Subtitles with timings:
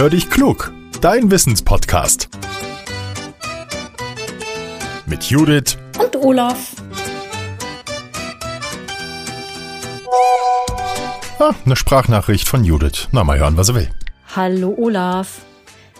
[0.00, 2.30] Hör dich klug, dein Wissenspodcast.
[5.04, 6.74] Mit Judith und Olaf.
[11.38, 13.08] Ah, eine Sprachnachricht von Judith.
[13.12, 13.90] Na, mal hören, was er will.
[14.34, 15.42] Hallo Olaf.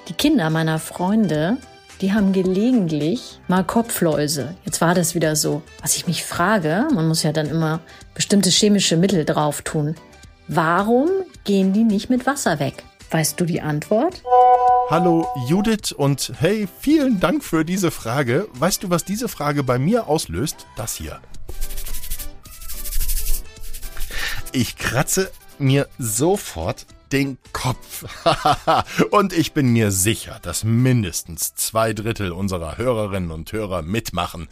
[0.08, 1.58] Die Kinder meiner Freunde,
[2.00, 4.54] die haben gelegentlich mal Kopfläuse.
[4.64, 5.60] Jetzt war das wieder so.
[5.82, 7.80] Was ich mich frage, man muss ja dann immer
[8.14, 9.94] bestimmte chemische Mittel drauf tun.
[10.48, 11.10] Warum
[11.44, 12.82] gehen die nicht mit Wasser weg?
[13.10, 14.22] Weißt du die Antwort?
[14.88, 18.46] Hallo Judith und hey, vielen Dank für diese Frage.
[18.54, 20.68] Weißt du, was diese Frage bei mir auslöst?
[20.76, 21.20] Das hier.
[24.52, 28.04] Ich kratze mir sofort den Kopf.
[29.10, 34.48] und ich bin mir sicher, dass mindestens zwei Drittel unserer Hörerinnen und Hörer mitmachen.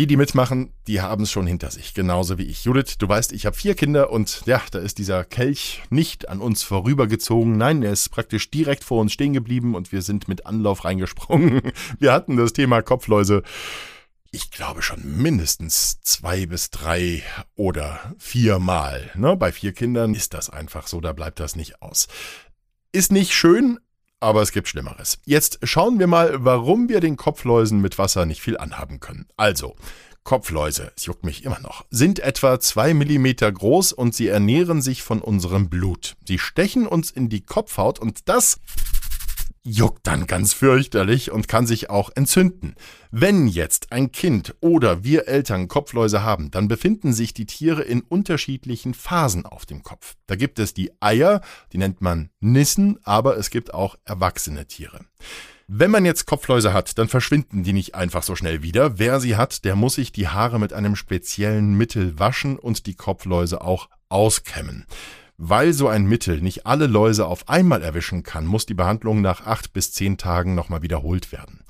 [0.00, 2.64] Die, die mitmachen, die haben es schon hinter sich, genauso wie ich.
[2.64, 6.40] Judith, du weißt, ich habe vier Kinder und ja, da ist dieser Kelch nicht an
[6.40, 7.58] uns vorübergezogen.
[7.58, 11.60] Nein, er ist praktisch direkt vor uns stehen geblieben und wir sind mit Anlauf reingesprungen.
[11.98, 13.42] Wir hatten das Thema Kopfläuse.
[14.30, 17.22] Ich glaube schon mindestens zwei bis drei
[17.54, 19.10] oder viermal.
[19.16, 19.36] Ne?
[19.36, 22.08] Bei vier Kindern ist das einfach so, da bleibt das nicht aus.
[22.90, 23.78] Ist nicht schön,
[24.20, 25.18] aber es gibt Schlimmeres.
[25.24, 29.26] Jetzt schauen wir mal, warum wir den Kopfläusen mit Wasser nicht viel anhaben können.
[29.36, 29.74] Also,
[30.22, 35.02] Kopfläuse, es juckt mich immer noch, sind etwa zwei Millimeter groß und sie ernähren sich
[35.02, 36.16] von unserem Blut.
[36.28, 38.60] Sie stechen uns in die Kopfhaut und das
[39.62, 42.74] juckt dann ganz fürchterlich und kann sich auch entzünden.
[43.10, 48.00] Wenn jetzt ein Kind oder wir Eltern Kopfläuse haben, dann befinden sich die Tiere in
[48.00, 50.16] unterschiedlichen Phasen auf dem Kopf.
[50.26, 55.00] Da gibt es die Eier, die nennt man Nissen, aber es gibt auch erwachsene Tiere.
[55.72, 58.98] Wenn man jetzt Kopfläuse hat, dann verschwinden die nicht einfach so schnell wieder.
[58.98, 62.94] Wer sie hat, der muss sich die Haare mit einem speziellen Mittel waschen und die
[62.94, 64.84] Kopfläuse auch auskämmen.
[65.42, 69.46] Weil so ein Mittel nicht alle Läuse auf einmal erwischen kann, muss die Behandlung nach
[69.46, 71.64] acht bis zehn Tagen nochmal wiederholt werden.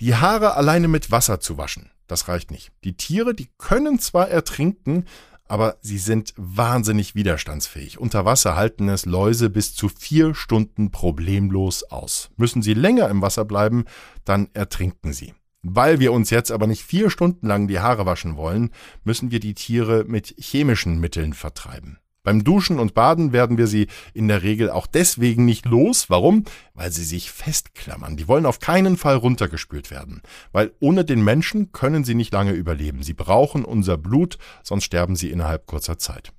[0.00, 2.72] Die Haare alleine mit Wasser zu waschen, das reicht nicht.
[2.82, 5.04] Die Tiere, die können zwar ertrinken,
[5.46, 8.00] aber sie sind wahnsinnig widerstandsfähig.
[8.00, 12.30] Unter Wasser halten es Läuse bis zu vier Stunden problemlos aus.
[12.36, 13.84] Müssen sie länger im Wasser bleiben,
[14.24, 15.34] dann ertrinken sie.
[15.62, 18.70] Weil wir uns jetzt aber nicht vier Stunden lang die Haare waschen wollen,
[19.04, 22.00] müssen wir die Tiere mit chemischen Mitteln vertreiben.
[22.24, 26.08] Beim Duschen und Baden werden wir sie in der Regel auch deswegen nicht los.
[26.08, 26.44] Warum?
[26.72, 28.16] Weil sie sich festklammern.
[28.16, 30.22] Die wollen auf keinen Fall runtergespült werden.
[30.50, 33.02] Weil ohne den Menschen können sie nicht lange überleben.
[33.02, 36.32] Sie brauchen unser Blut, sonst sterben sie innerhalb kurzer Zeit.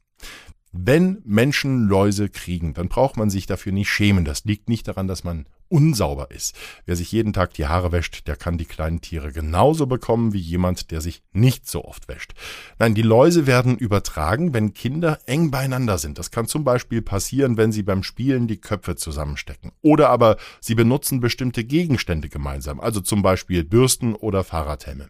[0.77, 4.25] Wenn Menschen Läuse kriegen, dann braucht man sich dafür nicht schämen.
[4.25, 6.53] Das liegt nicht daran, dass man unsauber ist.
[6.85, 10.39] Wer sich jeden Tag die Haare wäscht, der kann die kleinen Tiere genauso bekommen wie
[10.39, 12.33] jemand, der sich nicht so oft wäscht.
[12.77, 16.19] Nein, die Läuse werden übertragen, wenn Kinder eng beieinander sind.
[16.19, 19.71] Das kann zum Beispiel passieren, wenn sie beim Spielen die Köpfe zusammenstecken.
[19.81, 25.07] Oder aber sie benutzen bestimmte Gegenstände gemeinsam, also zum Beispiel Bürsten oder Fahrradhelme.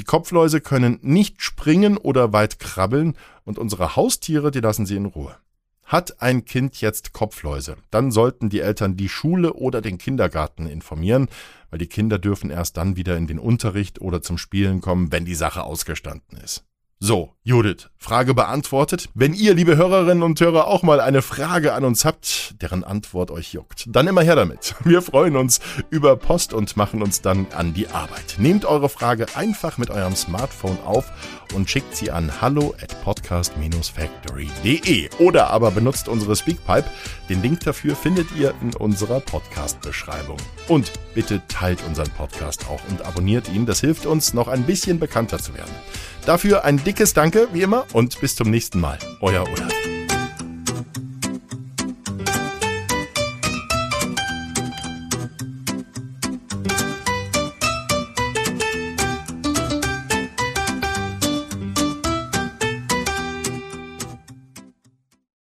[0.00, 5.04] Die Kopfläuse können nicht springen oder weit krabbeln und unsere Haustiere, die lassen sie in
[5.04, 5.36] Ruhe.
[5.84, 11.28] Hat ein Kind jetzt Kopfläuse, dann sollten die Eltern die Schule oder den Kindergarten informieren,
[11.68, 15.26] weil die Kinder dürfen erst dann wieder in den Unterricht oder zum Spielen kommen, wenn
[15.26, 16.64] die Sache ausgestanden ist.
[16.98, 19.08] So, Judith, Frage beantwortet.
[19.14, 23.32] Wenn ihr, liebe Hörerinnen und Hörer, auch mal eine Frage an uns habt, deren Antwort
[23.32, 24.76] euch juckt, dann immer her damit.
[24.84, 25.58] Wir freuen uns
[25.90, 28.36] über Post und machen uns dann an die Arbeit.
[28.38, 31.10] Nehmt eure Frage einfach mit eurem Smartphone auf
[31.52, 36.88] und schickt sie an hallo at podcast-factory.de oder aber benutzt unsere Speakpipe.
[37.28, 40.36] Den Link dafür findet ihr in unserer Podcast-Beschreibung.
[40.68, 43.66] Und bitte teilt unseren Podcast auch und abonniert ihn.
[43.66, 45.74] Das hilft uns, noch ein bisschen bekannter zu werden.
[46.26, 48.98] Dafür ein dickes Danke, wie immer, und bis zum nächsten Mal.
[49.20, 49.79] Euer Olaf.